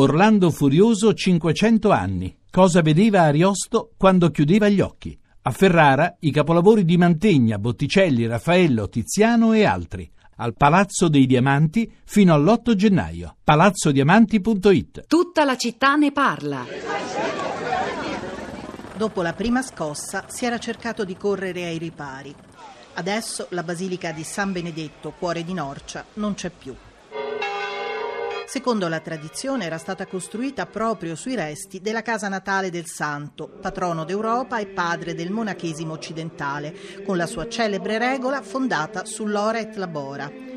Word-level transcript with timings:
Orlando 0.00 0.52
Furioso 0.52 1.12
500 1.12 1.90
anni. 1.90 2.38
Cosa 2.48 2.82
vedeva 2.82 3.22
Ariosto 3.22 3.90
quando 3.96 4.30
chiudeva 4.30 4.68
gli 4.68 4.80
occhi? 4.80 5.18
A 5.42 5.50
Ferrara 5.50 6.14
i 6.20 6.30
capolavori 6.30 6.84
di 6.84 6.96
Mantegna, 6.96 7.58
Botticelli, 7.58 8.24
Raffaello, 8.24 8.88
Tiziano 8.88 9.54
e 9.54 9.64
altri. 9.64 10.08
Al 10.36 10.54
Palazzo 10.54 11.08
dei 11.08 11.26
Diamanti 11.26 11.92
fino 12.04 12.32
all'8 12.32 12.74
gennaio. 12.76 13.38
palazzodiamanti.it 13.42 15.06
Tutta 15.08 15.42
la 15.42 15.56
città 15.56 15.96
ne 15.96 16.12
parla. 16.12 16.64
Dopo 18.96 19.22
la 19.22 19.32
prima 19.32 19.62
scossa 19.62 20.26
si 20.28 20.44
era 20.44 20.58
cercato 20.58 21.04
di 21.04 21.16
correre 21.16 21.64
ai 21.64 21.78
ripari. 21.78 22.32
Adesso 22.94 23.48
la 23.50 23.64
basilica 23.64 24.12
di 24.12 24.22
San 24.22 24.52
Benedetto, 24.52 25.12
cuore 25.18 25.42
di 25.42 25.54
Norcia, 25.54 26.04
non 26.14 26.34
c'è 26.34 26.50
più. 26.56 26.72
Secondo 28.48 28.88
la 28.88 29.00
tradizione 29.00 29.66
era 29.66 29.76
stata 29.76 30.06
costruita 30.06 30.64
proprio 30.64 31.14
sui 31.16 31.34
resti 31.34 31.82
della 31.82 32.00
casa 32.00 32.28
natale 32.28 32.70
del 32.70 32.86
santo, 32.86 33.46
patrono 33.46 34.04
d'Europa 34.06 34.58
e 34.58 34.68
padre 34.68 35.14
del 35.14 35.30
monachesimo 35.30 35.92
occidentale, 35.92 36.74
con 37.04 37.18
la 37.18 37.26
sua 37.26 37.46
celebre 37.46 37.98
regola 37.98 38.40
fondata 38.40 39.04
sull'ora 39.04 39.58
et 39.58 39.76
labora. 39.76 40.47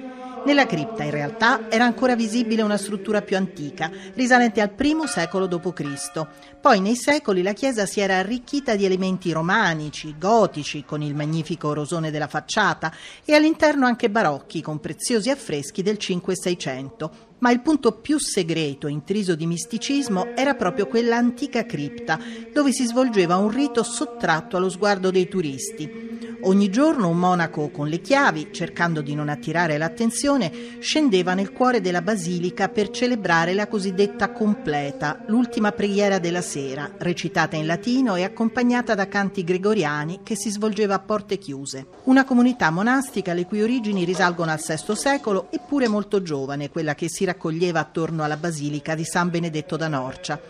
Nella 0.43 0.65
cripta 0.65 1.03
in 1.03 1.11
realtà 1.11 1.69
era 1.69 1.85
ancora 1.85 2.15
visibile 2.15 2.63
una 2.63 2.77
struttura 2.77 3.21
più 3.21 3.37
antica, 3.37 3.91
risalente 4.15 4.59
al 4.59 4.71
I 4.75 4.95
secolo 5.05 5.45
d.C. 5.45 6.27
Poi 6.59 6.79
nei 6.79 6.95
secoli 6.95 7.43
la 7.43 7.53
chiesa 7.53 7.85
si 7.85 7.99
era 7.99 8.17
arricchita 8.17 8.75
di 8.75 8.83
elementi 8.83 9.31
romanici, 9.31 10.15
gotici, 10.17 10.83
con 10.83 11.03
il 11.03 11.13
magnifico 11.13 11.73
rosone 11.73 12.09
della 12.09 12.27
facciata, 12.27 12.91
e 13.23 13.35
all'interno 13.35 13.85
anche 13.85 14.09
barocchi, 14.09 14.61
con 14.61 14.79
preziosi 14.79 15.29
affreschi 15.29 15.83
del 15.83 15.97
5 15.97 16.33
e 16.33 16.37
600 16.37 17.11
ma 17.41 17.49
il 17.49 17.61
punto 17.61 17.93
più 17.93 18.19
segreto 18.19 18.87
intriso 18.87 19.33
di 19.33 19.47
misticismo 19.47 20.35
era 20.35 20.53
proprio 20.53 20.85
quella 20.85 21.17
antica 21.17 21.65
cripta, 21.65 22.19
dove 22.53 22.71
si 22.71 22.85
svolgeva 22.85 23.37
un 23.37 23.49
rito 23.49 23.81
sottratto 23.81 24.57
allo 24.57 24.69
sguardo 24.69 25.09
dei 25.09 25.27
turisti. 25.27 26.20
Ogni 26.43 26.69
giorno 26.71 27.07
un 27.07 27.19
monaco 27.19 27.69
con 27.69 27.87
le 27.87 28.01
chiavi, 28.01 28.47
cercando 28.51 29.01
di 29.01 29.13
non 29.13 29.29
attirare 29.29 29.77
l'attenzione, 29.77 30.51
scendeva 30.79 31.35
nel 31.35 31.51
cuore 31.51 31.81
della 31.81 32.01
basilica 32.01 32.67
per 32.67 32.89
celebrare 32.89 33.53
la 33.53 33.67
cosiddetta 33.67 34.31
completa, 34.31 35.23
l'ultima 35.27 35.71
preghiera 35.71 36.17
della 36.17 36.41
sera, 36.41 36.91
recitata 36.97 37.55
in 37.57 37.67
latino 37.67 38.15
e 38.15 38.23
accompagnata 38.23 38.95
da 38.95 39.07
canti 39.07 39.43
gregoriani 39.43 40.21
che 40.23 40.35
si 40.35 40.49
svolgeva 40.49 40.95
a 40.95 40.99
porte 40.99 41.37
chiuse. 41.37 41.85
Una 42.05 42.25
comunità 42.25 42.71
monastica 42.71 43.33
le 43.33 43.45
cui 43.45 43.61
origini 43.61 44.03
risalgono 44.03 44.49
al 44.49 44.59
VI 44.59 44.95
secolo, 44.95 45.47
eppure 45.51 45.87
molto 45.87 46.23
giovane, 46.23 46.71
quella 46.71 46.95
che 46.95 47.07
si 47.07 47.23
raccoglieva 47.23 47.79
attorno 47.79 48.23
alla 48.23 48.37
basilica 48.37 48.95
di 48.95 49.05
San 49.05 49.29
Benedetto 49.29 49.77
da 49.77 49.87
Norcia. 49.87 50.41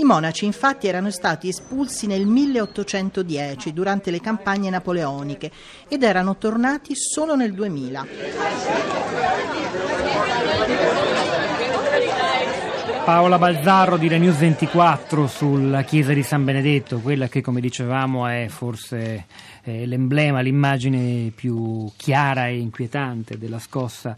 I 0.00 0.04
monaci 0.04 0.46
infatti 0.46 0.88
erano 0.88 1.10
stati 1.10 1.48
espulsi 1.48 2.06
nel 2.06 2.24
1810 2.24 3.74
durante 3.74 4.10
le 4.10 4.18
campagne 4.18 4.70
napoleoniche 4.70 5.50
ed 5.88 6.02
erano 6.02 6.38
tornati 6.38 6.94
solo 6.96 7.36
nel 7.36 7.52
2000. 7.52 8.06
Paola 13.04 13.36
Balzarro 13.36 13.98
di 13.98 14.08
La 14.08 14.16
News 14.16 14.38
24 14.38 15.26
sulla 15.26 15.82
chiesa 15.82 16.14
di 16.14 16.22
San 16.22 16.44
Benedetto, 16.44 17.00
quella 17.00 17.28
che 17.28 17.42
come 17.42 17.60
dicevamo 17.60 18.26
è 18.26 18.46
forse 18.48 19.26
eh, 19.64 19.84
l'emblema, 19.84 20.40
l'immagine 20.40 21.30
più 21.34 21.90
chiara 21.98 22.46
e 22.46 22.56
inquietante 22.56 23.36
della 23.36 23.58
scossa 23.58 24.16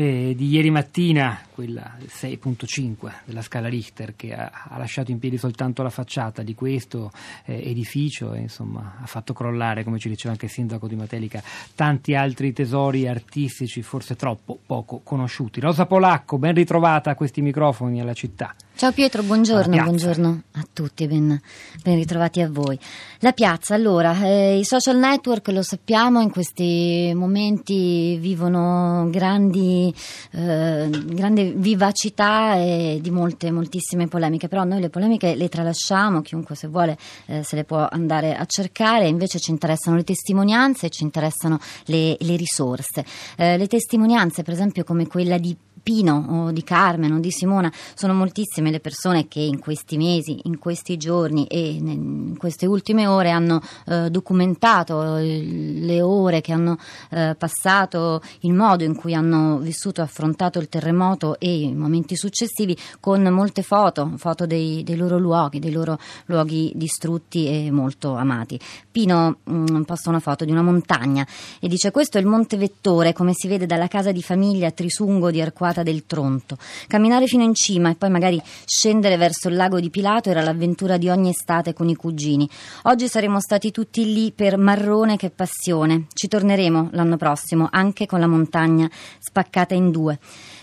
eh, 0.00 0.34
di 0.34 0.48
ieri 0.48 0.70
mattina, 0.70 1.38
quella 1.52 1.98
6.5 2.06 3.12
della 3.26 3.42
scala 3.42 3.68
Richter, 3.68 4.16
che 4.16 4.32
ha, 4.32 4.50
ha, 4.70 4.78
lasciato 4.78 5.10
in 5.10 5.18
piedi 5.18 5.36
soltanto 5.36 5.82
la 5.82 5.90
facciata 5.90 6.42
di 6.42 6.54
questo 6.54 7.10
eh, 7.44 7.68
edificio 7.68 8.32
e 8.32 8.40
insomma 8.40 8.96
ha 9.02 9.04
fatto 9.04 9.34
crollare, 9.34 9.84
come 9.84 9.98
ci 9.98 10.08
diceva 10.08 10.32
anche 10.32 10.46
il 10.46 10.50
sindaco 10.50 10.88
di 10.88 10.96
Matelica, 10.96 11.42
tanti 11.74 12.14
altri 12.14 12.54
tesori 12.54 13.06
artistici, 13.06 13.82
forse 13.82 14.16
troppo 14.16 14.58
poco 14.64 15.00
conosciuti. 15.04 15.60
Rosa 15.60 15.84
Polacco, 15.84 16.38
ben 16.38 16.54
ritrovata 16.54 17.10
a 17.10 17.14
questi 17.14 17.42
microfoni 17.42 18.00
alla 18.00 18.14
città. 18.14 18.54
Ciao 18.80 18.92
Pietro, 18.92 19.22
buongiorno, 19.22 19.76
buongiorno 19.76 20.42
a 20.52 20.66
tutti, 20.72 21.06
ben, 21.06 21.38
ben, 21.82 21.96
ritrovati 21.96 22.40
a 22.40 22.48
voi. 22.48 22.78
La 23.18 23.32
piazza, 23.32 23.74
allora, 23.74 24.22
eh, 24.22 24.56
i 24.56 24.64
social 24.64 24.96
network 24.96 25.48
lo 25.48 25.60
sappiamo, 25.60 26.22
in 26.22 26.30
questi 26.30 27.12
momenti 27.14 28.16
vivono 28.16 29.06
grandi, 29.10 29.94
eh, 30.30 30.88
grande 30.88 31.52
vivacità 31.54 32.54
e 32.56 33.00
di 33.02 33.10
molte, 33.10 33.50
moltissime 33.50 34.08
polemiche, 34.08 34.48
però 34.48 34.64
noi 34.64 34.80
le 34.80 34.88
polemiche 34.88 35.34
le 35.34 35.50
tralasciamo, 35.50 36.22
chiunque 36.22 36.54
se 36.54 36.66
vuole 36.66 36.96
eh, 37.26 37.42
se 37.42 37.56
le 37.56 37.64
può 37.64 37.86
andare 37.86 38.34
a 38.34 38.46
cercare, 38.46 39.08
invece 39.08 39.38
ci 39.40 39.50
interessano 39.50 39.96
le 39.96 40.04
testimonianze 40.04 40.86
e 40.86 40.88
ci 40.88 41.02
interessano 41.02 41.60
le, 41.84 42.16
le 42.18 42.36
risorse. 42.36 43.04
Eh, 43.36 43.58
le 43.58 43.66
testimonianze, 43.66 44.42
per 44.42 44.54
esempio, 44.54 44.84
come 44.84 45.06
quella 45.06 45.36
di 45.36 45.54
Pino 45.82 46.26
o 46.28 46.50
di 46.50 46.62
Carmen 46.62 47.12
o 47.12 47.18
di 47.18 47.30
Simona, 47.30 47.72
sono 47.94 48.14
moltissime 48.14 48.70
le 48.70 48.80
persone 48.80 49.28
che 49.28 49.40
in 49.40 49.58
questi 49.58 49.96
mesi, 49.96 50.40
in 50.44 50.58
questi 50.58 50.96
giorni 50.96 51.46
e 51.46 51.70
in 51.70 52.34
queste 52.36 52.66
ultime 52.66 53.06
ore 53.06 53.30
hanno 53.30 53.60
eh, 53.86 54.10
documentato 54.10 55.16
le 55.16 56.02
ore 56.02 56.40
che 56.40 56.52
hanno 56.52 56.78
eh, 57.10 57.34
passato, 57.36 58.22
il 58.40 58.52
modo 58.52 58.84
in 58.84 58.94
cui 58.94 59.14
hanno 59.14 59.58
vissuto 59.58 60.00
e 60.00 60.04
affrontato 60.04 60.58
il 60.58 60.68
terremoto 60.68 61.38
e 61.38 61.62
i 61.62 61.74
momenti 61.74 62.16
successivi 62.16 62.76
con 63.00 63.22
molte 63.22 63.62
foto, 63.62 64.12
foto 64.16 64.46
dei, 64.46 64.82
dei 64.82 64.96
loro 64.96 65.18
luoghi, 65.18 65.58
dei 65.58 65.72
loro 65.72 65.98
luoghi 66.26 66.72
distrutti 66.74 67.46
e 67.46 67.70
molto 67.70 68.14
amati. 68.14 68.58
Pino 68.90 69.38
mh, 69.42 69.52
mm, 69.52 69.82
posta 69.82 70.10
una 70.10 70.20
foto 70.20 70.44
di 70.44 70.50
una 70.50 70.62
montagna 70.62 71.26
e 71.58 71.68
dice 71.68 71.90
questo 71.90 72.18
è 72.18 72.20
il 72.20 72.26
Monte 72.26 72.56
Vettore, 72.56 73.12
come 73.12 73.32
si 73.34 73.48
vede 73.48 73.66
dalla 73.66 73.88
casa 73.88 74.12
di 74.12 74.22
famiglia 74.22 74.70
Trisungo 74.70 75.30
di 75.30 75.40
Arquata 75.40 75.69
Campata 75.70 75.82
del 75.82 76.04
Tronto. 76.06 76.56
Camminare 76.88 77.26
fino 77.26 77.44
in 77.44 77.54
cima 77.54 77.90
e 77.90 77.94
poi 77.94 78.10
magari 78.10 78.40
scendere 78.64 79.16
verso 79.16 79.48
il 79.48 79.54
lago 79.54 79.78
di 79.78 79.90
Pilato 79.90 80.28
era 80.28 80.42
l'avventura 80.42 80.96
di 80.96 81.08
ogni 81.08 81.30
estate 81.30 81.72
con 81.72 81.88
i 81.88 81.94
cugini. 81.94 82.48
Oggi 82.84 83.08
saremo 83.08 83.40
stati 83.40 83.70
tutti 83.70 84.12
lì 84.12 84.32
per 84.32 84.56
marrone 84.56 85.16
che 85.16 85.30
passione. 85.30 86.06
Ci 86.12 86.28
torneremo 86.28 86.90
l'anno 86.92 87.16
prossimo 87.16 87.68
anche 87.70 88.06
con 88.06 88.20
la 88.20 88.26
montagna 88.26 88.90
spaccata 89.18 89.74
in 89.74 89.90
due. 89.90 90.18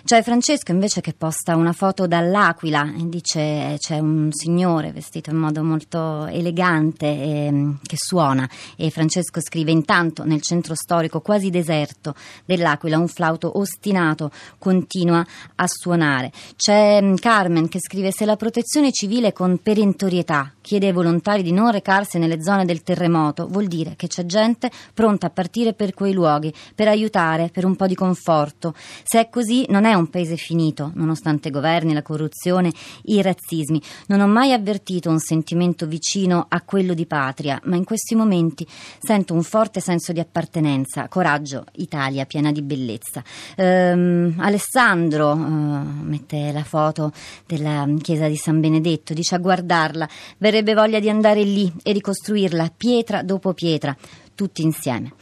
C'è 0.08 0.24
Francesco 0.24 0.72
invece 0.72 1.02
che 1.02 1.12
posta 1.12 1.58
una 1.58 1.74
foto 1.74 2.08
dall'Aquila 2.08 2.94
e 2.98 3.10
dice 3.10 3.76
c'è 3.78 4.00
un 4.00 4.30
signore 4.32 4.94
vestito 4.94 5.32
in 5.32 5.36
modo 5.36 5.62
molto 5.66 6.28
elegante 6.28 7.06
e, 7.08 7.74
che 7.84 7.98
suona 8.00 8.50
e 8.78 8.90
Francesco 8.90 9.42
scrive 9.42 9.72
intanto 9.72 10.24
nel 10.24 10.42
centro 10.42 10.76
storico 10.76 11.20
quasi 11.20 11.50
deserto 11.50 12.16
dell'Aquila 12.46 12.98
un 12.98 13.10
flauto 13.10 13.60
ostinato 13.60 14.32
continua 14.58 15.28
a 15.56 15.66
suonare. 15.68 16.32
C'è 16.56 17.02
mm, 17.02 17.16
Carmen 17.16 17.68
che 17.68 17.82
scrive 17.82 18.14
se 18.14 18.24
la 18.24 18.38
protezione 18.38 18.94
civile 18.94 19.34
con 19.34 19.58
perentorietà 19.58 20.54
chiede 20.62 20.88
ai 20.88 20.94
volontari 20.94 21.44
di 21.44 21.52
non 21.52 21.70
recarsi 21.70 22.18
nelle 22.18 22.42
zone 22.42 22.64
del 22.64 22.82
terremoto 22.82 23.48
vuol 23.48 23.68
dire 23.68 23.96
che 23.98 24.08
c'è 24.08 24.26
gente 24.26 24.72
pronta 24.94 25.28
a 25.28 25.32
partire 25.32 25.74
per 25.74 25.94
quei 25.94 26.14
luoghi 26.14 26.54
per 26.74 26.88
aiutare, 26.88 27.50
per 27.50 27.66
un 27.66 27.76
po' 27.76 27.88
di 27.88 27.96
conforto. 27.96 28.74
Se 29.04 29.20
è 29.20 29.30
così 29.30 29.66
non 29.68 29.84
è 29.84 29.96
un 29.98 30.10
paese 30.10 30.36
finito, 30.36 30.92
nonostante 30.96 31.50
i 31.50 31.52
governi, 31.52 31.94
la 31.94 32.02
corruzione, 32.02 32.72
i 33.04 33.22
razzismi. 33.22 33.82
Non 34.08 34.22
ho 34.22 34.28
mai 34.28 34.54
avvertito 34.54 35.10
un 35.10 35.20
sentimento 35.20 35.86
vicino 35.86 36.46
a 36.48 36.62
quello 36.62 36.94
di 36.94 37.06
patria, 37.06 37.60
ma 37.66 37.76
in 37.76 37.84
questi 37.84 38.16
momenti 38.16 38.66
sento 39.00 39.34
un 39.34 39.44
forte 39.44 39.80
senso 39.80 40.12
di 40.12 40.20
appartenenza. 40.20 41.08
Coraggio, 41.08 41.66
Italia 41.74 42.26
piena 42.26 42.52
di 42.52 42.62
bellezza. 42.62 43.24
Ehm, 43.56 44.36
Alessandro 44.38 45.34
eh, 45.34 45.36
mette 45.36 46.52
la 46.52 46.64
foto 46.64 47.12
della 47.46 47.88
chiesa 48.02 48.28
di 48.28 48.36
San 48.36 48.60
Benedetto, 48.60 49.14
dice 49.14 49.36
a 49.36 49.40
guardarla, 49.40 50.08
verrebbe 50.38 50.74
voglia 50.74 51.00
di 51.00 51.10
andare 51.10 51.44
lì 51.44 51.72
e 51.84 51.92
ricostruirla 51.92 52.72
pietra 52.76 53.24
dopo 53.24 53.54
pietra, 53.54 53.96
tutti 54.38 54.62
insieme. 54.62 55.14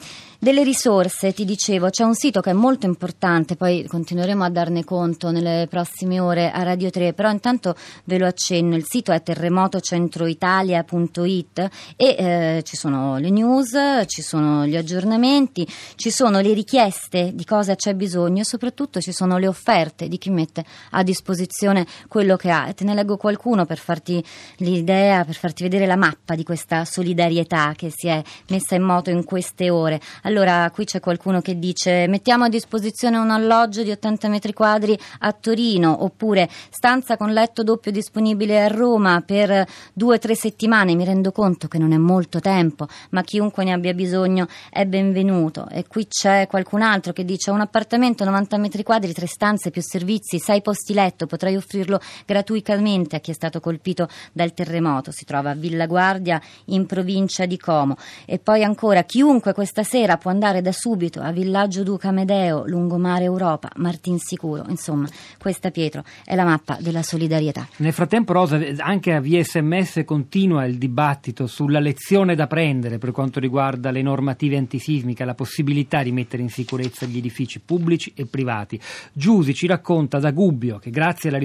Delle 0.45 0.63
risorse, 0.63 1.33
ti 1.33 1.43
dicevo, 1.43 1.89
c'è 1.89 2.03
un 2.03 2.13
sito 2.13 2.39
che 2.41 2.51
è 2.51 2.53
molto 2.53 2.85
importante, 2.85 3.55
poi 3.55 3.83
continueremo 3.87 4.43
a 4.43 4.49
darne 4.49 4.83
conto 4.83 5.31
nelle 5.31 5.65
prossime 5.67 6.19
ore 6.19 6.51
a 6.51 6.61
Radio 6.61 6.91
3, 6.91 7.13
però 7.13 7.31
intanto 7.31 7.75
ve 8.03 8.19
lo 8.19 8.27
accenno, 8.27 8.75
il 8.75 8.85
sito 8.85 9.11
è 9.11 9.23
terremotocentroitalia.it 9.23 11.69
e 11.95 12.05
eh, 12.05 12.61
ci 12.63 12.75
sono 12.75 13.17
le 13.17 13.31
news, 13.31 13.75
ci 14.05 14.21
sono 14.21 14.67
gli 14.67 14.75
aggiornamenti, 14.75 15.67
ci 15.95 16.11
sono 16.11 16.41
le 16.41 16.53
richieste 16.53 17.31
di 17.33 17.45
cosa 17.45 17.75
c'è 17.75 17.95
bisogno 17.95 18.41
e 18.41 18.45
soprattutto 18.45 19.01
ci 19.01 19.13
sono 19.13 19.39
le 19.39 19.47
offerte 19.47 20.07
di 20.07 20.19
chi 20.19 20.29
mette 20.29 20.63
a 20.91 21.01
disposizione 21.01 21.87
quello 22.07 22.35
che 22.35 22.51
ha. 22.51 22.67
E 22.67 22.75
te 22.75 22.83
ne 22.83 22.93
leggo 22.93 23.17
qualcuno 23.17 23.65
per 23.65 23.79
farti 23.79 24.23
l'idea, 24.57 25.25
per 25.25 25.35
farti 25.35 25.63
vedere 25.63 25.87
la 25.87 25.95
mappa 25.95 26.35
di 26.35 26.43
questa 26.43 26.85
solidarietà 26.85 27.73
che 27.75 27.89
si 27.89 28.09
è 28.09 28.21
messa 28.49 28.75
in 28.75 28.83
moto 28.83 29.04
terremoto 29.05 29.09
in 29.09 29.23
queste 29.23 29.69
ore. 29.69 29.99
Allora, 30.23 30.69
qui 30.73 30.85
c'è 30.85 30.99
qualcuno 30.99 31.41
che 31.41 31.59
dice 31.59 32.07
mettiamo 32.07 32.45
a 32.45 32.49
disposizione 32.49 33.17
un 33.17 33.29
alloggio 33.29 33.83
di 33.83 33.91
80 33.91 34.27
metri 34.29 34.53
quadri 34.53 34.97
a 35.19 35.31
Torino, 35.31 36.03
oppure 36.03 36.49
stanza 36.69 37.17
con 37.17 37.31
letto 37.31 37.63
doppio 37.63 37.91
disponibile 37.91 38.63
a 38.63 38.67
Roma 38.67 39.21
per 39.21 39.65
due 39.93 40.15
o 40.15 40.19
tre 40.19 40.35
settimane. 40.35 40.95
Mi 40.95 41.05
rendo 41.05 41.31
conto 41.31 41.67
che 41.67 41.77
non 41.77 41.91
è 41.91 41.97
molto 41.97 42.39
tempo, 42.39 42.87
ma 43.11 43.21
chiunque 43.21 43.63
ne 43.63 43.73
abbia 43.73 43.93
bisogno 43.93 44.47
è 44.69 44.85
benvenuto. 44.85 45.67
E 45.69 45.85
qui 45.87 46.07
c'è 46.07 46.47
qualcun 46.47 46.81
altro 46.81 47.13
che 47.13 47.25
dice 47.25 47.51
un 47.51 47.61
appartamento 47.61 48.23
90 48.23 48.57
metri 48.57 48.83
quadri, 48.83 49.13
tre 49.13 49.27
stanze 49.27 49.69
più 49.69 49.81
servizi, 49.81 50.39
sei 50.39 50.61
posti 50.61 50.93
letto, 50.93 51.25
potrei 51.25 51.55
offrirlo 51.55 51.99
gratuitamente 52.25 53.15
a 53.15 53.19
chi 53.19 53.31
è 53.31 53.33
stato 53.33 53.59
colpito 53.59 54.07
dal 54.31 54.53
terremoto. 54.53 55.11
Si 55.11 55.25
trova 55.25 55.51
a 55.51 55.55
Villa 55.55 55.85
Guardia 55.85 56.41
in 56.65 56.85
provincia 56.85 57.45
di 57.45 57.57
Como. 57.57 57.95
E 58.25 58.39
poi 58.39 58.63
ancora 58.63 58.94
chiunque 59.03 59.53
questa 59.53 59.83
sera 59.83 60.17
può 60.17 60.31
andare 60.31 60.61
da 60.61 60.71
subito 60.71 61.21
a 61.21 61.31
Villaggio 61.31 61.83
Duca 61.83 62.11
Medeo, 62.11 62.65
lungomare 62.65 63.25
Europa, 63.25 63.69
Martin 63.75 64.17
Sicuro. 64.19 64.65
Insomma, 64.69 65.07
questa 65.37 65.71
Pietro 65.71 66.03
è 66.23 66.35
la 66.35 66.43
mappa 66.45 66.77
della 66.79 67.03
solidarietà. 67.03 67.67
Nel 67.77 67.93
frattempo, 67.93 68.33
Rosa, 68.33 68.59
anche 68.77 69.13
a 69.13 69.19
via 69.19 69.43
sms 69.43 70.03
continua 70.05 70.65
il 70.65 70.77
dibattito 70.77 71.47
sulla 71.47 71.79
lezione 71.79 72.35
da 72.35 72.47
prendere 72.47 72.97
per 72.97 73.11
quanto 73.11 73.39
riguarda 73.39 73.91
le 73.91 74.01
normative 74.01 74.57
antisismiche, 74.57 75.25
la 75.25 75.35
possibilità 75.35 76.01
di 76.03 76.11
mettere 76.11 76.41
in 76.41 76.49
sicurezza 76.49 77.05
gli 77.05 77.17
edifici 77.17 77.59
pubblici 77.59 78.13
e 78.15 78.25
privati. 78.25 78.79
Giusi 79.11 79.53
ci 79.53 79.67
racconta 79.67 80.19
da 80.19 80.31
Gubbio 80.31 80.77
che 80.77 80.89
grazie 80.89 81.29
alla, 81.29 81.39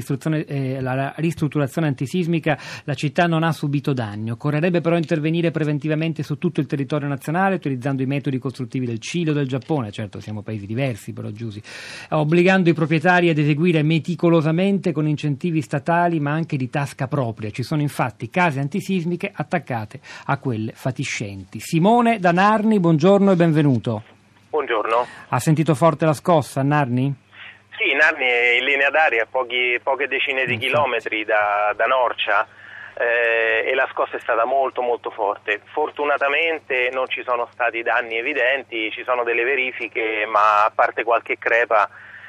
eh, 0.46 0.76
alla 0.76 1.12
ristrutturazione 1.16 1.88
antisismica 1.88 2.58
la 2.84 2.94
città 2.94 3.26
non 3.26 3.42
ha 3.42 3.52
subito 3.52 3.92
danni. 3.92 4.30
Occorrerebbe 4.30 4.80
però 4.80 4.96
intervenire 4.96 5.50
preventivamente 5.50 6.22
su 6.22 6.38
tutto 6.38 6.60
il 6.60 6.66
territorio 6.66 7.08
nazionale 7.08 7.39
utilizzando 7.48 8.02
i 8.02 8.06
metodi 8.06 8.38
costruttivi 8.38 8.86
del 8.86 8.98
Cile 8.98 9.30
o 9.30 9.34
del 9.34 9.48
Giappone, 9.48 9.90
certo 9.90 10.20
siamo 10.20 10.42
paesi 10.42 10.66
diversi 10.66 11.12
però 11.12 11.28
Giusi, 11.30 11.62
obbligando 12.10 12.68
i 12.68 12.74
proprietari 12.74 13.28
ad 13.28 13.38
eseguire 13.38 13.82
meticolosamente 13.82 14.92
con 14.92 15.06
incentivi 15.06 15.60
statali 15.62 16.20
ma 16.20 16.32
anche 16.32 16.56
di 16.56 16.68
tasca 16.70 17.08
propria. 17.08 17.50
Ci 17.50 17.62
sono 17.62 17.80
infatti 17.80 18.30
case 18.30 18.60
antisismiche 18.60 19.30
attaccate 19.34 20.00
a 20.26 20.38
quelle 20.38 20.72
fatiscenti. 20.74 21.60
Simone 21.60 22.18
da 22.18 22.32
Narni, 22.32 22.78
buongiorno 22.80 23.32
e 23.32 23.36
benvenuto. 23.36 24.02
Buongiorno. 24.50 25.06
Ha 25.28 25.38
sentito 25.38 25.74
forte 25.74 26.04
la 26.04 26.12
scossa 26.12 26.62
Narni? 26.62 27.14
Sì, 27.76 27.94
Narni 27.94 28.26
è 28.26 28.58
in 28.58 28.64
linea 28.64 28.90
d'aria, 28.90 29.22
a 29.22 29.26
poche 29.26 30.06
decine 30.08 30.44
di 30.44 30.58
chilometri 30.58 31.24
da, 31.24 31.72
da 31.76 31.86
Norcia 31.86 32.46
eh, 33.00 33.64
e 33.66 33.74
la 33.74 33.88
scossa 33.90 34.16
è 34.16 34.20
stata 34.20 34.44
molto 34.44 34.82
molto 34.82 35.10
forte. 35.10 35.62
Fortunatamente 35.72 36.90
non 36.92 37.08
ci 37.08 37.22
sono 37.22 37.48
stati 37.50 37.82
danni 37.82 38.18
evidenti, 38.18 38.90
ci 38.90 39.02
sono 39.04 39.24
delle 39.24 39.42
verifiche, 39.42 40.26
ma 40.26 40.64
a 40.64 40.72
parte 40.74 41.02
qualche 41.02 41.38
crepa 41.38 41.88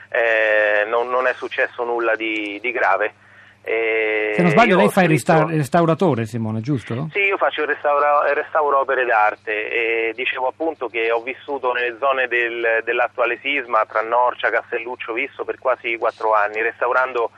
eh, 0.09 0.85
non, 0.87 1.09
non, 1.09 1.27
è 1.27 1.33
successo 1.33 1.83
nulla 1.83 2.15
di, 2.15 2.57
di 2.61 2.71
grave. 2.71 3.13
Eh, 3.63 4.31
Se 4.33 4.41
non 4.41 4.51
sbaglio 4.51 4.77
lei 4.77 4.89
fa 4.89 5.03
il 5.03 5.09
resta- 5.09 5.45
restauratore 5.45 6.25
Simone, 6.25 6.61
giusto? 6.61 7.09
Sì, 7.11 7.19
io 7.19 7.37
faccio 7.37 7.61
il 7.61 7.67
restauro, 7.67 8.25
il 8.27 8.33
restauro 8.33 8.79
opere 8.79 9.05
d'arte 9.05 9.69
e 9.69 10.13
dicevo 10.15 10.47
appunto 10.47 10.87
che 10.87 11.11
ho 11.11 11.21
vissuto 11.21 11.73
nelle 11.73 11.97
zone 11.99 12.27
del, 12.27 12.81
dell'attuale 12.85 13.39
sisma 13.41 13.85
tra 13.85 14.01
Norcia, 14.01 14.49
Castelluccio, 14.49 15.11
Visto 15.11 15.43
per 15.43 15.59
quasi 15.59 15.97
quattro 15.97 16.33
anni, 16.33 16.61
restaurando 16.61 17.31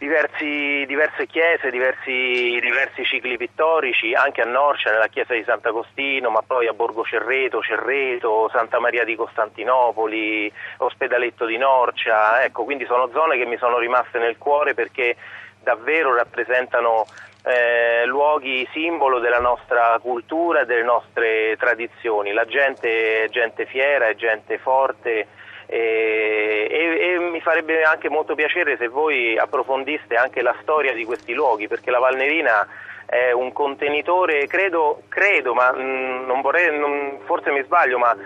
diversi, 0.00 0.86
diverse 0.86 1.26
chiese, 1.26 1.70
diversi, 1.70 2.58
diversi, 2.58 3.04
cicli 3.04 3.36
pittorici, 3.36 4.14
anche 4.14 4.40
a 4.40 4.46
Norcia, 4.46 4.92
nella 4.92 5.08
chiesa 5.08 5.34
di 5.34 5.44
Sant'Agostino, 5.44 6.30
ma 6.30 6.40
poi 6.40 6.66
a 6.66 6.72
Borgo 6.72 7.04
Cerreto, 7.04 7.60
Cerreto, 7.60 8.48
Santa 8.50 8.80
Maria 8.80 9.04
di 9.04 9.14
Costantinopoli, 9.14 10.50
Ospedaletto 10.78 11.44
di 11.44 11.58
Norcia, 11.58 12.42
ecco, 12.42 12.64
quindi 12.64 12.86
sono 12.86 13.10
zone 13.12 13.36
che 13.36 13.44
mi 13.44 13.58
sono 13.58 13.76
rimaste 13.76 14.18
nel 14.18 14.38
cuore 14.38 14.72
perché 14.72 15.16
davvero 15.62 16.14
rappresentano 16.14 17.04
eh, 17.44 18.06
luoghi 18.06 18.66
simbolo 18.72 19.18
della 19.18 19.38
nostra 19.38 19.98
cultura 20.00 20.62
e 20.62 20.64
delle 20.64 20.82
nostre 20.82 21.56
tradizioni. 21.58 22.32
La 22.32 22.46
gente 22.46 23.24
è 23.24 23.28
gente 23.28 23.66
fiera, 23.66 24.08
è 24.08 24.14
gente 24.14 24.56
forte 24.56 25.26
e, 25.72 26.66
e, 26.68 27.12
e, 27.12 27.18
mi 27.20 27.40
farebbe 27.40 27.84
anche 27.84 28.08
molto 28.08 28.34
piacere 28.34 28.76
se 28.76 28.88
voi 28.88 29.38
approfondiste 29.38 30.16
anche 30.16 30.42
la 30.42 30.54
storia 30.62 30.92
di 30.92 31.04
questi 31.04 31.32
luoghi, 31.32 31.68
perché 31.68 31.92
la 31.92 32.00
Valnerina 32.00 32.66
è 33.06 33.30
un 33.30 33.52
contenitore, 33.52 34.48
credo, 34.48 35.02
credo 35.08 35.54
ma 35.54 35.70
mh, 35.70 35.80
mm, 35.80 36.26
non 36.26 36.40
vorrei, 36.40 36.76
non, 36.76 37.20
forse 37.24 37.52
mi 37.52 37.62
sbaglio, 37.62 37.98
ma 37.98 38.16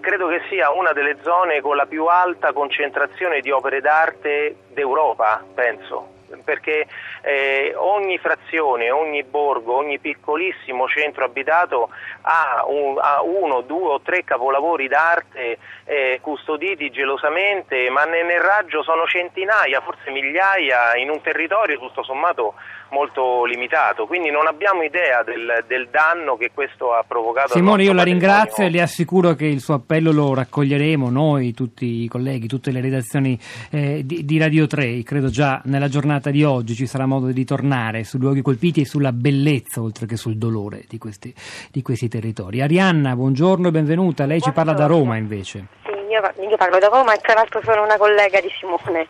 credo 0.00 0.26
che 0.26 0.40
sia 0.48 0.72
una 0.72 0.92
delle 0.92 1.18
zone 1.22 1.60
con 1.60 1.76
la 1.76 1.86
più 1.86 2.06
alta 2.06 2.52
concentrazione 2.52 3.40
di 3.40 3.52
opere 3.52 3.80
d'arte 3.80 4.56
d'Europa, 4.72 5.44
penso 5.54 6.16
perché 6.44 6.86
eh, 7.22 7.74
ogni 7.76 8.18
frazione, 8.18 8.90
ogni 8.90 9.22
borgo, 9.22 9.76
ogni 9.76 9.98
piccolissimo 9.98 10.88
centro 10.88 11.24
abitato 11.24 11.90
ha, 12.22 12.64
un, 12.66 12.98
ha 13.00 13.22
uno, 13.22 13.62
due 13.62 13.92
o 13.92 14.00
tre 14.00 14.24
capolavori 14.24 14.88
d'arte 14.88 15.58
eh, 15.84 16.18
custoditi 16.22 16.90
gelosamente, 16.90 17.88
ma 17.90 18.04
nel, 18.04 18.26
nel 18.26 18.40
raggio 18.40 18.82
sono 18.82 19.06
centinaia, 19.06 19.80
forse 19.80 20.10
migliaia, 20.10 20.96
in 20.96 21.10
un 21.10 21.20
territorio 21.20 21.78
tutto 21.78 22.02
sommato 22.02 22.54
molto 22.90 23.44
limitato, 23.44 24.06
quindi 24.06 24.30
non 24.30 24.46
abbiamo 24.46 24.82
idea 24.82 25.22
del, 25.22 25.64
del 25.66 25.88
danno 25.90 26.36
che 26.36 26.50
questo 26.52 26.92
ha 26.92 27.04
provocato. 27.06 27.52
Simone, 27.52 27.82
io 27.82 27.92
la 27.92 28.02
ringrazio 28.02 28.64
e 28.64 28.70
le 28.70 28.80
assicuro 28.80 29.34
che 29.34 29.46
il 29.46 29.60
suo 29.60 29.74
appello 29.74 30.12
lo 30.12 30.34
raccoglieremo 30.34 31.10
noi, 31.10 31.52
tutti 31.52 32.02
i 32.02 32.08
colleghi, 32.08 32.46
tutte 32.46 32.70
le 32.70 32.80
redazioni 32.80 33.38
eh, 33.70 34.02
di, 34.04 34.24
di, 34.24 34.38
Radio 34.38 34.66
3, 34.66 35.02
credo 35.02 35.28
già 35.28 35.60
nella 35.64 35.88
giornata 35.88 36.30
di 36.30 36.44
oggi 36.44 36.74
ci 36.74 36.86
sarà 36.86 37.06
modo 37.06 37.26
di 37.26 37.44
tornare 37.44 38.04
sui 38.04 38.20
luoghi 38.20 38.42
colpiti 38.42 38.82
e 38.82 38.86
sulla 38.86 39.12
bellezza 39.12 39.80
oltre 39.80 40.06
che 40.06 40.16
sul 40.16 40.36
dolore 40.36 40.84
di 40.88 40.98
questi, 40.98 41.34
di 41.70 41.82
questi 41.82 42.08
territori. 42.08 42.60
Arianna, 42.60 43.14
buongiorno 43.14 43.68
e 43.68 43.70
benvenuta, 43.70 44.24
lei 44.26 44.40
ci 44.40 44.52
parla 44.52 44.72
da 44.72 44.86
Roma 44.86 45.16
invece. 45.16 45.66
Sì, 45.84 45.90
io, 46.08 46.48
io 46.48 46.56
parlo 46.56 46.78
da 46.78 46.88
Roma 46.88 47.14
e 47.14 47.18
tra 47.18 47.34
l'altro 47.34 47.60
sono 47.62 47.82
una 47.82 47.96
collega 47.96 48.40
di 48.40 48.50
Simone. 48.58 49.06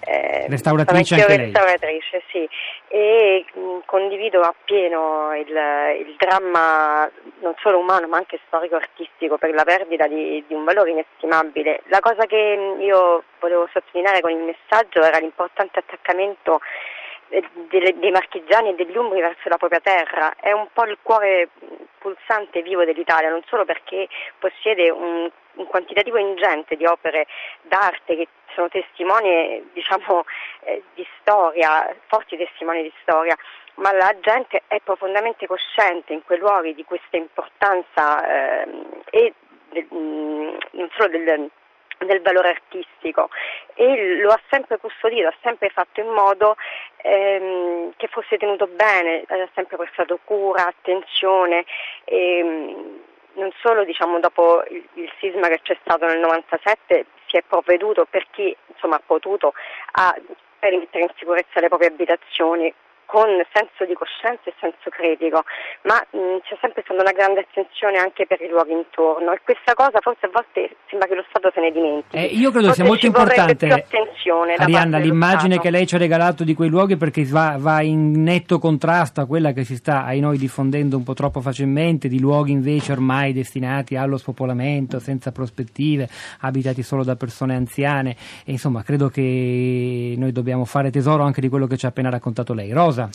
Eh, 0.00 0.46
restauratrice 0.48 1.14
anche 1.14 1.26
lei. 1.28 1.36
Restauratrice, 1.36 2.22
sì. 2.30 2.48
E 2.92 3.44
mm, 3.56 3.78
condivido 3.86 4.40
appieno 4.40 5.32
il, 5.36 5.46
il, 5.46 6.14
dramma 6.18 7.08
non 7.38 7.54
solo 7.58 7.78
umano 7.78 8.08
ma 8.08 8.16
anche 8.16 8.40
storico-artistico 8.48 9.38
per 9.38 9.54
la 9.54 9.62
perdita 9.62 10.08
di, 10.08 10.42
di, 10.44 10.54
un 10.54 10.64
valore 10.64 10.90
inestimabile. 10.90 11.82
La 11.84 12.00
cosa 12.00 12.26
che 12.26 12.76
io 12.80 13.22
volevo 13.38 13.68
sottolineare 13.72 14.20
con 14.20 14.32
il 14.32 14.38
messaggio 14.38 15.02
era 15.02 15.18
l'importante 15.18 15.78
attaccamento 15.78 16.60
eh, 17.28 17.44
dei 17.68 18.10
marchigiani 18.10 18.70
e 18.70 18.74
degli 18.74 18.96
umbri 18.96 19.20
verso 19.20 19.48
la 19.48 19.56
propria 19.56 19.78
terra, 19.78 20.34
è 20.40 20.50
un 20.50 20.66
po' 20.72 20.84
il 20.84 20.98
cuore 21.00 21.50
pulsante 21.98 22.60
vivo 22.62 22.84
dell'Italia, 22.84 23.30
non 23.30 23.44
solo 23.46 23.64
perché 23.64 24.08
possiede 24.38 24.90
un, 24.90 25.30
un 25.54 25.66
quantitativo 25.66 26.18
ingente 26.18 26.74
di 26.74 26.86
opere 26.86 27.26
d'arte 27.62 28.16
che 28.16 28.28
sono 28.54 28.68
testimoni 28.68 29.70
diciamo, 29.72 30.24
eh, 30.64 30.82
di 30.94 31.06
storia, 31.20 31.94
forti 32.06 32.36
testimoni 32.36 32.82
di 32.82 32.92
storia, 33.02 33.36
ma 33.74 33.92
la 33.92 34.14
gente 34.20 34.62
è 34.66 34.80
profondamente 34.80 35.46
cosciente 35.46 36.12
in 36.12 36.22
quei 36.22 36.38
luoghi 36.38 36.74
di 36.74 36.84
questa 36.84 37.16
importanza 37.16 38.62
eh, 38.62 38.68
e 39.10 39.34
del, 39.70 39.86
mm, 39.92 40.56
non 40.72 40.88
solo 40.96 41.08
del, 41.08 41.50
del 41.98 42.20
valore 42.22 42.50
artistico 42.50 43.28
e 43.74 44.16
lo 44.16 44.30
ha 44.30 44.40
sempre 44.50 44.78
custodito, 44.78 45.28
ha 45.28 45.34
sempre 45.42 45.70
fatto 45.70 46.00
in 46.00 46.08
modo 46.08 46.56
ehm, 46.96 47.92
che 47.96 48.08
fosse 48.08 48.36
tenuto 48.36 48.66
bene, 48.66 49.24
ha 49.26 49.48
sempre 49.54 49.76
prestato 49.76 50.18
cura, 50.24 50.66
attenzione. 50.66 51.64
Ehm, 52.04 53.08
non 53.34 53.50
solo 53.60 53.84
diciamo, 53.84 54.18
dopo 54.20 54.62
il, 54.68 54.84
il, 54.94 55.10
sisma 55.18 55.48
che 55.48 55.60
c'è 55.62 55.76
stato 55.82 56.06
nel 56.06 56.18
97 56.18 57.06
si 57.26 57.36
è 57.36 57.42
provveduto 57.46 58.06
per 58.08 58.26
chi 58.30 58.54
insomma, 58.66 58.96
ha 58.96 59.02
potuto 59.04 59.52
a, 59.92 60.14
per 60.58 60.76
mettere 60.76 61.04
in 61.04 61.10
sicurezza 61.16 61.60
le 61.60 61.68
proprie 61.68 61.88
abitazioni 61.88 62.72
con 63.10 63.26
senso 63.52 63.84
di 63.84 63.94
coscienza 63.94 64.46
e 64.46 64.54
senso 64.60 64.88
critico, 64.88 65.42
ma 65.82 65.98
mh, 65.98 66.46
c'è 66.46 66.56
sempre 66.60 66.82
stata 66.86 67.02
una 67.02 67.10
grande 67.10 67.40
attenzione 67.40 67.98
anche 67.98 68.24
per 68.26 68.40
i 68.40 68.48
luoghi 68.48 68.70
intorno 68.72 69.32
e 69.32 69.40
questa 69.42 69.74
cosa 69.74 69.98
forse 70.00 70.26
a 70.26 70.30
volte 70.32 70.76
sembra 70.88 71.08
che 71.08 71.14
lo 71.16 71.24
Stato 71.28 71.50
se 71.52 71.60
ne 71.60 71.72
dimentichi. 71.72 72.16
Eh, 72.16 72.26
io 72.26 72.50
credo 72.50 72.70
forse 72.70 72.82
sia 72.82 72.84
molto 72.84 73.06
importante, 73.06 73.86
Arianna, 74.56 74.98
l'immagine 74.98 75.58
che 75.58 75.70
lei 75.70 75.86
ci 75.86 75.96
ha 75.96 75.98
regalato 75.98 76.44
di 76.44 76.54
quei 76.54 76.68
luoghi 76.68 76.96
perché 76.96 77.24
va, 77.24 77.56
va, 77.58 77.82
in 77.82 78.22
netto 78.22 78.58
contrasto 78.58 79.20
a 79.20 79.26
quella 79.26 79.52
che 79.52 79.64
si 79.64 79.74
sta 79.74 80.04
ai 80.04 80.20
noi 80.20 80.38
diffondendo 80.38 80.96
un 80.96 81.02
po' 81.02 81.14
troppo 81.14 81.40
facilmente, 81.40 82.06
di 82.06 82.20
luoghi 82.20 82.52
invece 82.52 82.92
ormai 82.92 83.32
destinati 83.32 83.96
allo 83.96 84.18
spopolamento, 84.18 85.00
senza 85.00 85.32
prospettive, 85.32 86.08
abitati 86.40 86.82
solo 86.82 87.02
da 87.02 87.16
persone 87.16 87.56
anziane 87.56 88.16
e 88.44 88.52
insomma 88.52 88.82
credo 88.82 89.08
che 89.08 90.14
noi 90.16 90.30
dobbiamo 90.32 90.64
fare 90.64 90.90
tesoro 90.90 91.24
anche 91.24 91.40
di 91.40 91.48
quello 91.48 91.66
che 91.66 91.76
ci 91.76 91.86
ha 91.86 91.88
appena 91.88 92.08
raccontato 92.08 92.54
lei. 92.54 92.70
Rosa. 92.72 92.99
Cosa? 93.08 93.10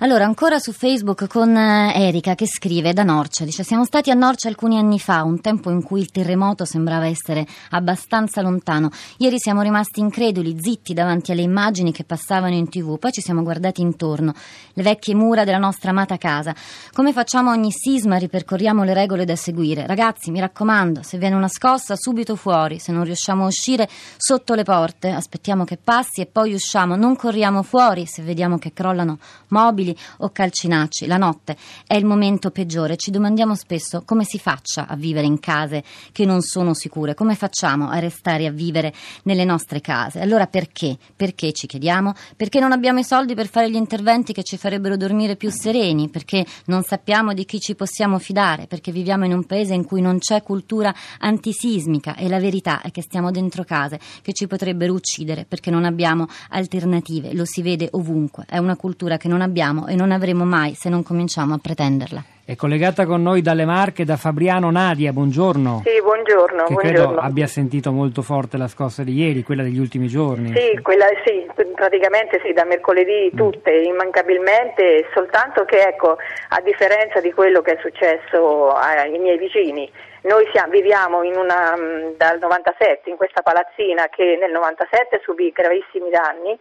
Allora, 0.00 0.26
ancora 0.26 0.58
su 0.58 0.72
Facebook 0.72 1.26
con 1.26 1.56
eh, 1.56 1.90
Erika 1.94 2.34
che 2.34 2.46
scrive 2.46 2.92
da 2.92 3.02
Norcia, 3.02 3.46
dice 3.46 3.62
siamo 3.62 3.86
stati 3.86 4.10
a 4.10 4.14
Norcia 4.14 4.48
alcuni 4.48 4.76
anni 4.76 4.98
fa, 4.98 5.22
un 5.22 5.40
tempo 5.40 5.70
in 5.70 5.82
cui 5.82 6.00
il 6.00 6.10
terremoto 6.10 6.66
sembrava 6.66 7.06
essere 7.06 7.46
abbastanza 7.70 8.42
lontano. 8.42 8.90
Ieri 9.16 9.36
siamo 9.38 9.62
rimasti 9.62 10.00
increduli, 10.00 10.54
zitti 10.60 10.92
davanti 10.92 11.32
alle 11.32 11.40
immagini 11.40 11.92
che 11.92 12.04
passavano 12.04 12.54
in 12.54 12.68
tv, 12.68 12.98
poi 12.98 13.10
ci 13.10 13.22
siamo 13.22 13.42
guardati 13.42 13.80
intorno, 13.80 14.34
le 14.74 14.82
vecchie 14.82 15.14
mura 15.14 15.44
della 15.44 15.56
nostra 15.56 15.92
amata 15.92 16.18
casa. 16.18 16.54
Come 16.92 17.14
facciamo 17.14 17.50
ogni 17.50 17.72
sisma 17.72 18.18
ripercorriamo 18.18 18.84
le 18.84 18.92
regole 18.92 19.24
da 19.24 19.34
seguire. 19.34 19.86
Ragazzi, 19.86 20.30
mi 20.30 20.40
raccomando, 20.40 21.02
se 21.02 21.16
viene 21.16 21.36
una 21.36 21.48
scossa 21.48 21.96
subito 21.96 22.36
fuori, 22.36 22.78
se 22.78 22.92
non 22.92 23.04
riusciamo 23.04 23.44
a 23.44 23.46
uscire 23.46 23.88
sotto 24.18 24.52
le 24.52 24.62
porte, 24.62 25.08
aspettiamo 25.08 25.64
che 25.64 25.78
passi 25.78 26.20
e 26.20 26.26
poi 26.26 26.52
usciamo, 26.52 26.96
non 26.96 27.16
corriamo 27.16 27.62
fuori 27.62 28.04
se 28.04 28.20
vediamo 28.20 28.58
che 28.58 28.74
crollano 28.74 29.18
mobili 29.48 29.96
o 30.18 30.30
calcinacci. 30.30 31.06
La 31.06 31.16
notte 31.16 31.56
è 31.86 31.94
il 31.94 32.04
momento 32.04 32.50
peggiore. 32.50 32.96
Ci 32.96 33.10
domandiamo 33.10 33.54
spesso 33.54 34.02
come 34.04 34.24
si 34.24 34.38
faccia 34.38 34.86
a 34.86 34.96
vivere 34.96 35.26
in 35.26 35.40
case 35.40 35.84
che 36.12 36.24
non 36.24 36.42
sono 36.42 36.74
sicure, 36.74 37.14
come 37.14 37.34
facciamo 37.34 37.88
a 37.88 37.98
restare 37.98 38.46
a 38.46 38.50
vivere 38.50 38.92
nelle 39.24 39.44
nostre 39.44 39.80
case. 39.80 40.20
Allora 40.20 40.46
perché? 40.46 40.96
Perché 41.14 41.52
ci 41.52 41.66
chiediamo? 41.66 42.14
Perché 42.36 42.60
non 42.60 42.72
abbiamo 42.72 42.98
i 42.98 43.04
soldi 43.04 43.34
per 43.34 43.48
fare 43.48 43.70
gli 43.70 43.76
interventi 43.76 44.32
che 44.32 44.42
ci 44.42 44.56
farebbero 44.56 44.96
dormire 44.96 45.36
più 45.36 45.50
sereni, 45.50 46.08
perché 46.08 46.44
non 46.66 46.82
sappiamo 46.82 47.32
di 47.32 47.44
chi 47.44 47.60
ci 47.60 47.74
possiamo 47.74 48.18
fidare, 48.18 48.66
perché 48.66 48.92
viviamo 48.92 49.24
in 49.24 49.32
un 49.32 49.44
paese 49.44 49.74
in 49.74 49.84
cui 49.84 50.00
non 50.00 50.18
c'è 50.18 50.42
cultura 50.42 50.94
antisismica 51.18 52.14
e 52.16 52.28
la 52.28 52.38
verità 52.38 52.80
è 52.80 52.90
che 52.90 53.02
stiamo 53.02 53.30
dentro 53.30 53.64
case 53.64 53.98
che 54.22 54.32
ci 54.32 54.46
potrebbero 54.46 54.92
uccidere 54.92 55.44
perché 55.44 55.70
non 55.70 55.84
abbiamo 55.84 56.26
alternative, 56.50 57.34
lo 57.34 57.44
si 57.44 57.62
vede 57.62 57.88
ovunque, 57.92 58.44
è 58.48 58.58
una 58.58 58.76
cultura 58.76 59.15
che 59.16 59.28
non 59.28 59.40
abbiamo 59.40 59.54
abbiamo 59.56 59.86
e 59.88 59.96
non 59.96 60.12
avremo 60.12 60.44
mai 60.44 60.74
se 60.74 60.88
non 60.88 61.02
cominciamo 61.02 61.54
a 61.54 61.58
pretenderla. 61.60 62.22
È 62.44 62.54
collegata 62.54 63.06
con 63.06 63.22
noi 63.22 63.42
dalle 63.42 63.64
Marche 63.64 64.04
da 64.04 64.16
Fabriano 64.16 64.70
Nadia, 64.70 65.12
buongiorno. 65.12 65.82
Sì, 65.84 66.00
buongiorno. 66.00 66.64
Che 66.64 66.72
buongiorno. 66.74 67.06
credo 67.06 67.20
abbia 67.20 67.48
sentito 67.48 67.90
molto 67.90 68.22
forte 68.22 68.56
la 68.56 68.68
scossa 68.68 69.02
di 69.02 69.14
ieri, 69.14 69.42
quella 69.42 69.64
degli 69.64 69.80
ultimi 69.80 70.06
giorni. 70.06 70.54
Sì, 70.54 70.80
quella, 70.80 71.06
sì 71.24 71.44
praticamente 71.74 72.40
sì, 72.44 72.52
da 72.52 72.64
mercoledì 72.64 73.32
mm. 73.34 73.36
tutte, 73.36 73.72
immancabilmente, 73.72 75.08
soltanto 75.12 75.64
che 75.64 75.80
ecco, 75.82 76.18
a 76.50 76.60
differenza 76.60 77.20
di 77.20 77.32
quello 77.32 77.62
che 77.62 77.72
è 77.72 77.78
successo 77.80 78.70
ai 78.70 79.18
miei 79.18 79.38
vicini, 79.38 79.90
noi 80.22 80.46
siamo, 80.52 80.70
viviamo 80.70 81.22
una, 81.22 81.74
mm, 81.76 82.14
dal 82.16 82.38
97 82.38 83.10
in 83.10 83.16
questa 83.16 83.42
palazzina 83.42 84.06
che 84.08 84.38
nel 84.40 84.52
97 84.52 85.20
subì 85.24 85.50
gravissimi 85.50 86.10
danni 86.10 86.56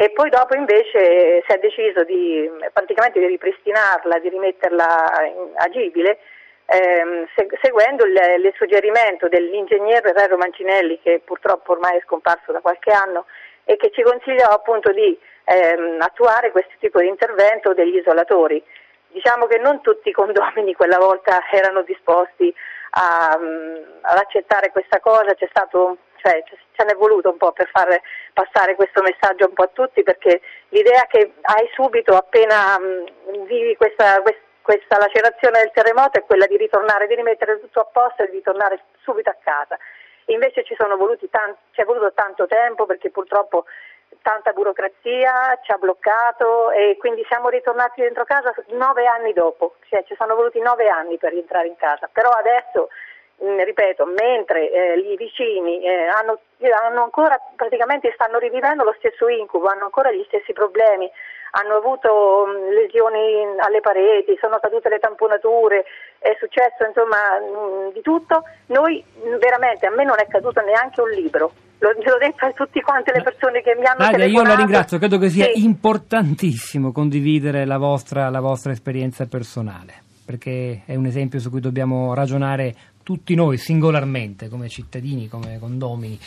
e 0.00 0.08
poi 0.12 0.30
dopo 0.30 0.56
invece 0.56 1.42
si 1.46 1.52
è 1.52 1.58
deciso 1.58 2.04
di, 2.04 2.50
praticamente 2.72 3.20
di 3.20 3.26
ripristinarla, 3.26 4.18
di 4.20 4.30
rimetterla 4.30 5.12
agibile, 5.56 6.20
ehm, 6.64 7.26
seguendo 7.60 8.06
il, 8.06 8.14
il, 8.42 8.50
suggerimento 8.56 9.28
dell'ingegnere 9.28 10.14
Rero 10.14 10.38
Mancinelli 10.38 11.00
che 11.02 11.20
purtroppo 11.22 11.72
ormai 11.72 11.98
è 11.98 12.02
scomparso 12.06 12.50
da 12.50 12.60
qualche 12.60 12.90
anno 12.90 13.26
e 13.64 13.76
che 13.76 13.90
ci 13.90 14.00
consigliò 14.00 14.46
appunto 14.46 14.90
di 14.90 15.18
ehm, 15.44 16.00
attuare 16.00 16.50
questo 16.50 16.72
tipo 16.80 16.98
di 17.00 17.08
intervento 17.08 17.74
degli 17.74 17.96
isolatori. 17.96 18.64
Diciamo 19.08 19.44
che 19.48 19.58
non 19.58 19.82
tutti 19.82 20.08
i 20.08 20.12
condomini 20.12 20.72
quella 20.72 20.96
volta 20.96 21.42
erano 21.50 21.82
disposti 21.82 22.50
a, 22.92 23.38
ad 24.00 24.16
accettare 24.16 24.70
questa 24.70 24.98
cosa, 24.98 25.34
c'è 25.34 25.46
stato 25.50 25.98
cioè 26.22 26.42
ce 26.46 26.84
n'è 26.84 26.94
voluto 26.94 27.30
un 27.30 27.36
po' 27.36 27.52
per 27.52 27.68
far 27.70 27.88
passare 28.32 28.74
questo 28.74 29.02
messaggio 29.02 29.46
un 29.46 29.54
po' 29.54 29.64
a 29.64 29.70
tutti 29.72 30.02
perché 30.02 30.40
l'idea 30.68 31.06
che 31.06 31.34
hai 31.42 31.68
subito 31.74 32.16
appena 32.16 32.78
mh, 32.78 33.44
vivi 33.46 33.76
questa, 33.76 34.20
questa, 34.22 34.42
questa, 34.62 34.98
lacerazione 34.98 35.60
del 35.60 35.72
terremoto 35.72 36.18
è 36.18 36.24
quella 36.24 36.46
di 36.46 36.56
ritornare, 36.56 37.06
di 37.06 37.14
rimettere 37.14 37.60
tutto 37.60 37.80
a 37.80 37.88
posto 37.90 38.22
e 38.22 38.30
di 38.30 38.40
tornare 38.42 38.84
subito 39.02 39.30
a 39.30 39.36
casa. 39.42 39.76
Invece 40.26 40.62
ci, 40.64 40.76
tanti, 40.76 41.58
ci 41.72 41.80
è 41.80 41.84
voluto 41.84 42.12
tanto 42.12 42.46
tempo 42.46 42.86
perché 42.86 43.10
purtroppo 43.10 43.64
tanta 44.22 44.52
burocrazia 44.52 45.58
ci 45.62 45.72
ha 45.72 45.76
bloccato 45.76 46.70
e 46.70 46.96
quindi 46.98 47.24
siamo 47.26 47.48
ritornati 47.48 48.00
dentro 48.00 48.24
casa 48.24 48.54
nove 48.68 49.06
anni 49.06 49.32
dopo, 49.32 49.76
cioè 49.88 50.04
ci 50.04 50.14
sono 50.16 50.36
voluti 50.36 50.60
nove 50.60 50.88
anni 50.88 51.16
per 51.16 51.32
rientrare 51.32 51.66
in 51.66 51.76
casa, 51.76 52.08
però 52.12 52.30
adesso 52.30 52.88
Mm, 52.88 53.09
ripeto, 53.40 54.04
mentre 54.04 54.70
eh, 54.70 54.98
i 54.98 55.16
vicini 55.16 55.82
eh, 55.82 56.06
hanno, 56.06 56.40
hanno, 56.60 57.02
ancora, 57.02 57.40
praticamente 57.56 58.12
stanno 58.14 58.38
rivivendo 58.38 58.84
lo 58.84 58.94
stesso 58.98 59.28
incubo, 59.28 59.68
hanno 59.68 59.84
ancora 59.84 60.12
gli 60.12 60.24
stessi 60.28 60.52
problemi, 60.52 61.10
hanno 61.52 61.76
avuto 61.76 62.44
mh, 62.46 62.50
mm, 62.50 62.68
lesioni 62.72 63.44
alle 63.58 63.80
pareti, 63.80 64.36
sono 64.40 64.58
cadute 64.60 64.90
le 64.90 64.98
tamponature, 64.98 65.84
è 66.18 66.36
successo 66.38 66.84
insomma 66.84 67.40
mh, 67.40 67.88
mm, 67.88 67.88
di 67.92 68.02
tutto, 68.02 68.44
noi 68.66 69.02
veramente 69.40 69.86
a 69.86 69.90
me 69.90 70.04
non 70.04 70.20
è 70.20 70.26
caduto 70.28 70.60
neanche 70.60 71.00
un 71.00 71.10
libro. 71.10 71.52
L'ho, 71.78 71.92
l'ho 71.96 72.18
detto 72.18 72.44
a 72.44 72.52
tutte 72.52 72.82
quante 72.82 73.10
le 73.10 73.22
persone 73.22 73.62
che 73.62 73.74
mi 73.74 73.86
hanno 73.86 74.04
Nadia, 74.04 74.26
io 74.26 74.42
la 74.42 74.54
ringrazio, 74.54 74.98
credo 74.98 75.16
che 75.16 75.30
sia 75.30 75.46
sì. 75.46 75.64
importantissimo 75.64 76.92
condividere 76.92 77.64
la 77.64 77.78
vostra, 77.78 78.28
la 78.28 78.40
vostra 78.40 78.72
esperienza 78.72 79.24
personale 79.26 80.08
perché 80.30 80.82
è 80.86 80.94
un 80.94 81.06
esempio 81.06 81.40
su 81.40 81.50
cui 81.50 81.58
dobbiamo 81.58 82.14
ragionare 82.14 82.72
tutti 83.02 83.34
noi 83.34 83.56
singolarmente, 83.56 84.48
come 84.48 84.68
cittadini, 84.68 85.28
come 85.28 85.58
condomini. 85.58 86.18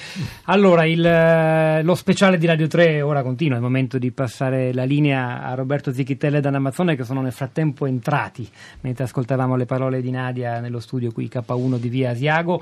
Allora, 0.46 0.86
il, 0.86 1.06
eh, 1.06 1.82
lo 1.84 1.96
speciale 1.96 2.38
di 2.38 2.46
Radio 2.46 2.68
3 2.68 3.01
ora 3.01 3.22
continua, 3.22 3.56
è 3.56 3.58
il 3.58 3.63
momento 3.63 3.98
di 3.98 4.12
passare 4.12 4.74
la 4.74 4.84
linea 4.84 5.44
a 5.44 5.53
Roberto 5.53 5.94
Zichitelle 5.94 6.42
da 6.42 6.50
Amazzone 6.50 6.96
che 6.96 7.03
sono 7.03 7.22
nel 7.22 7.32
frattempo 7.32 7.86
entrati 7.86 8.48
mentre 8.82 9.06
ascoltavamo 9.06 9.56
le 9.56 9.65
parole 9.65 10.01
di 10.01 10.12
Nadia 10.12 10.60
nello 10.60 10.80
studio 10.80 11.12
qui 11.12 11.30
K1 11.32 11.77
di 11.77 11.89
Via 11.89 12.12
Asiago. 12.12 12.62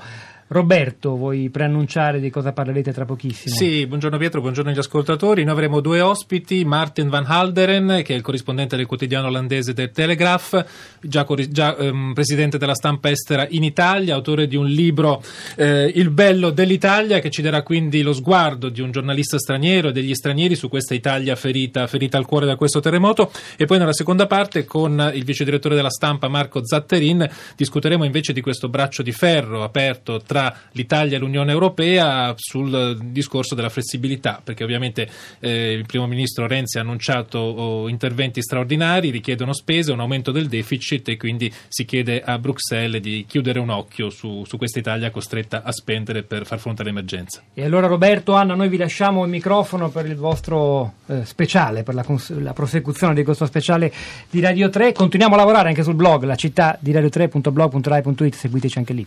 Roberto, 0.52 1.16
vuoi 1.16 1.48
preannunciare 1.48 2.20
di 2.20 2.28
cosa 2.28 2.52
parlerete 2.52 2.92
tra 2.92 3.06
pochissimo? 3.06 3.54
Sì, 3.54 3.86
buongiorno 3.86 4.18
Pietro, 4.18 4.42
buongiorno 4.42 4.70
agli 4.70 4.78
ascoltatori. 4.78 5.44
Noi 5.44 5.54
avremo 5.54 5.80
due 5.80 6.02
ospiti, 6.02 6.62
Martin 6.66 7.08
Van 7.08 7.24
Halderen, 7.26 8.02
che 8.04 8.12
è 8.12 8.16
il 8.16 8.20
corrispondente 8.20 8.76
del 8.76 8.84
quotidiano 8.84 9.28
olandese 9.28 9.72
del 9.72 9.90
Telegraph, 9.90 10.62
già, 11.00 11.26
già 11.48 11.74
ehm, 11.76 12.12
presidente 12.12 12.58
della 12.58 12.74
stampa 12.74 13.08
estera 13.08 13.46
in 13.48 13.64
Italia, 13.64 14.01
autore 14.10 14.46
di 14.46 14.56
un 14.56 14.66
libro 14.66 15.22
eh, 15.56 15.90
Il 15.94 16.10
bello 16.10 16.50
dell'Italia, 16.50 17.20
che 17.20 17.30
ci 17.30 17.42
darà 17.42 17.62
quindi 17.62 18.02
lo 18.02 18.12
sguardo 18.12 18.68
di 18.68 18.80
un 18.80 18.90
giornalista 18.90 19.38
straniero 19.38 19.88
e 19.88 19.92
degli 19.92 20.14
stranieri 20.14 20.54
su 20.54 20.68
questa 20.68 20.94
Italia 20.94 21.36
ferita, 21.36 21.86
ferita 21.86 22.18
al 22.18 22.26
cuore 22.26 22.46
da 22.46 22.56
questo 22.56 22.80
terremoto. 22.80 23.30
E 23.56 23.66
poi 23.66 23.78
nella 23.78 23.92
seconda 23.92 24.26
parte 24.26 24.64
con 24.64 25.10
il 25.14 25.24
vice 25.24 25.44
direttore 25.44 25.74
della 25.74 25.90
stampa 25.90 26.28
Marco 26.28 26.64
Zatterin 26.64 27.28
discuteremo 27.56 28.04
invece 28.04 28.32
di 28.32 28.40
questo 28.40 28.68
braccio 28.68 29.02
di 29.02 29.12
ferro 29.12 29.62
aperto 29.62 30.20
tra 30.24 30.54
l'Italia 30.72 31.16
e 31.16 31.20
l'Unione 31.20 31.52
Europea 31.52 32.34
sul 32.36 32.98
discorso 33.02 33.54
della 33.54 33.68
flessibilità, 33.68 34.40
perché 34.42 34.64
ovviamente 34.64 35.08
eh, 35.40 35.72
il 35.72 35.86
primo 35.86 36.06
ministro 36.06 36.46
Renzi 36.46 36.78
ha 36.78 36.80
annunciato 36.80 37.38
oh, 37.38 37.88
interventi 37.88 38.42
straordinari, 38.42 39.10
richiedono 39.10 39.52
spese, 39.52 39.92
un 39.92 40.00
aumento 40.00 40.30
del 40.30 40.48
deficit 40.48 41.08
e 41.08 41.16
quindi 41.16 41.52
si 41.68 41.84
chiede 41.84 42.20
a 42.22 42.38
Bruxelles 42.38 43.00
di 43.00 43.24
chiudere 43.28 43.58
un 43.58 43.70
occhio 43.92 44.08
su, 44.08 44.44
su 44.46 44.56
questa 44.56 44.78
Italia 44.78 45.10
costretta 45.10 45.62
a 45.62 45.70
spendere 45.70 46.22
per 46.22 46.46
far 46.46 46.58
fronte 46.58 46.80
all'emergenza. 46.80 47.42
E 47.52 47.64
allora 47.64 47.86
Roberto, 47.86 48.32
Anna, 48.32 48.54
noi 48.54 48.68
vi 48.70 48.78
lasciamo 48.78 49.22
il 49.24 49.30
microfono 49.30 49.90
per 49.90 50.06
il 50.06 50.16
vostro 50.16 50.94
eh, 51.06 51.24
speciale, 51.26 51.82
per 51.82 51.94
la, 51.94 52.02
cons- 52.02 52.36
la, 52.38 52.54
prosecuzione 52.54 53.14
di 53.14 53.22
questo 53.22 53.44
speciale 53.44 53.92
di 54.30 54.40
Radio 54.40 54.70
3. 54.70 54.92
Continuiamo 54.92 55.34
a 55.34 55.38
lavorare 55.38 55.68
anche 55.68 55.82
sul 55.82 55.94
blog, 55.94 56.24
la 56.24 56.36
città 56.36 56.76
di 56.80 56.92
radio3.blog.rai.it, 56.92 58.34
seguiteci 58.34 58.78
anche 58.78 58.92
lì. 58.94 59.06